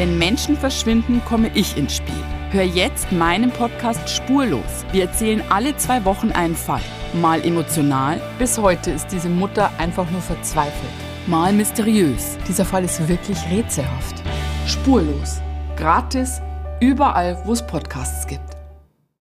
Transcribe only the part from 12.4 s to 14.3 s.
Dieser Fall ist wirklich rätselhaft.